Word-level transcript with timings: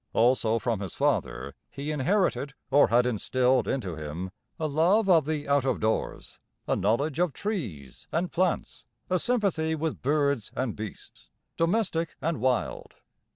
Also 0.13 0.57
from 0.57 0.79
his 0.79 0.95
father 0.95 1.53
he 1.69 1.91
inherited, 1.91 2.55
or 2.71 2.87
had 2.87 3.05
instilled 3.05 3.67
into 3.67 3.95
him, 3.95 4.31
a 4.59 4.65
love 4.65 5.07
of 5.07 5.25
the 5.25 5.47
out 5.47 5.63
of 5.63 5.79
doors, 5.79 6.39
a 6.65 6.75
knowledge 6.75 7.19
of 7.19 7.33
trees, 7.33 8.07
and 8.11 8.31
plants, 8.31 8.83
a 9.11 9.19
sympathy 9.19 9.75
with 9.75 10.01
birds 10.01 10.49
and 10.55 10.75
beasts, 10.75 11.29
domestic 11.55 12.15
and 12.19 12.39
wild. 12.41 12.95